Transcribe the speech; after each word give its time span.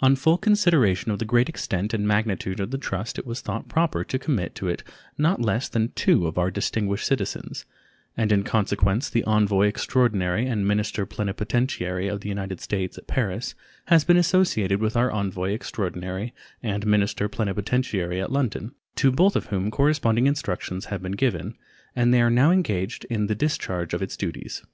On 0.00 0.16
full 0.16 0.38
consideration 0.38 1.12
of 1.12 1.20
the 1.20 1.24
great 1.24 1.48
extent 1.48 1.94
and 1.94 2.04
magnitude 2.04 2.58
of 2.58 2.72
the 2.72 2.78
trust 2.78 3.16
it 3.16 3.24
was 3.24 3.40
thought 3.40 3.68
proper 3.68 4.02
to 4.02 4.18
commit 4.18 4.46
it 4.46 4.54
to 4.56 4.76
not 5.16 5.40
less 5.40 5.68
than 5.68 5.92
two 5.94 6.26
of 6.26 6.36
our 6.36 6.50
distinguished 6.50 7.06
citizens, 7.06 7.64
and 8.16 8.32
in 8.32 8.42
consequence 8.42 9.08
the 9.08 9.22
envoy 9.22 9.68
extraordinary 9.68 10.46
and 10.48 10.66
minister 10.66 11.06
plenipotentiary 11.06 12.08
of 12.08 12.22
the 12.22 12.28
United 12.28 12.60
States 12.60 12.98
at 12.98 13.06
Paris 13.06 13.54
has 13.84 14.02
been 14.04 14.16
associated 14.16 14.80
with 14.80 14.96
our 14.96 15.12
envoy 15.12 15.52
extraordinary 15.52 16.34
and 16.60 16.84
minister 16.84 17.28
plenipotentiary 17.28 18.20
at 18.20 18.32
London, 18.32 18.74
to 18.96 19.12
both 19.12 19.36
of 19.36 19.46
whom 19.46 19.70
corresponding 19.70 20.26
instructions 20.26 20.86
have 20.86 21.00
been 21.02 21.12
given, 21.12 21.56
and 21.94 22.12
they 22.12 22.20
are 22.20 22.30
now 22.30 22.50
engaged 22.50 23.04
in 23.04 23.28
the 23.28 23.34
discharge 23.36 23.94
of 23.94 24.02
its 24.02 24.16
duties. 24.16 24.64